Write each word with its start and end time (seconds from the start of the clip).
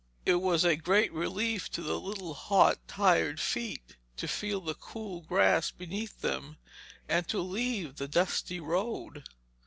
It 0.25 0.41
was 0.41 0.63
a 0.65 0.75
great 0.75 1.13
relief 1.13 1.69
to 1.73 1.83
the 1.83 1.99
little 1.99 2.33
hot, 2.33 2.79
tired 2.87 3.39
feet 3.39 3.97
to 4.17 4.27
feel 4.27 4.59
the 4.59 4.73
cool 4.73 5.21
grass 5.21 5.69
beneath 5.69 6.21
them, 6.21 6.57
and 7.07 7.27
to 7.27 7.37
leave 7.39 7.97
the 7.97 8.07
dusty 8.07 8.59
road. 8.59 9.23